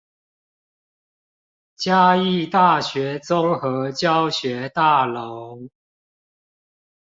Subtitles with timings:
[1.75, 5.69] 嘉義大學綜合教學大樓